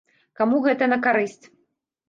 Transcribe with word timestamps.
Каму 0.39 0.61
гэта 0.65 0.89
на 0.95 1.01
карысць? 1.05 1.45